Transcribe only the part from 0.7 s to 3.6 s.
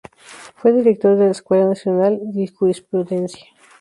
director de la Escuela Nacional de Jurisprudencia.